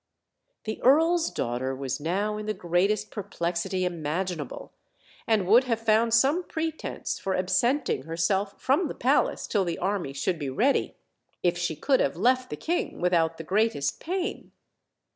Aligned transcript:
The 0.63 0.81
earl's 0.81 1.29
daughter 1.29 1.75
was 1.75 1.99
now 1.99 2.35
in 2.37 2.47
the 2.47 2.55
greatest 2.55 3.11
perplexity 3.11 3.85
imaginable, 3.85 4.71
and 5.27 5.45
would 5.45 5.65
have 5.65 5.79
found 5.79 6.11
some 6.15 6.43
pretense 6.43 7.19
for 7.19 7.35
ab 7.35 7.45
88 7.45 7.45
OLD, 7.45 7.45
OLD 7.45 7.45
FAIRY 7.45 7.45
TALES. 7.45 7.85
senting 7.85 8.05
herself 8.07 8.59
from 8.59 8.87
the 8.87 8.95
palace 8.95 9.45
till 9.45 9.63
the 9.63 9.77
army 9.77 10.13
should 10.13 10.39
be 10.39 10.49
ready, 10.49 10.95
if 11.43 11.55
she 11.55 11.75
could 11.75 11.99
have 11.99 12.15
left 12.17 12.49
the 12.49 12.57
king 12.57 12.99
without 12.99 13.37
the 13.37 13.43
great 13.43 13.75
est 13.75 13.99
pain. 13.99 14.51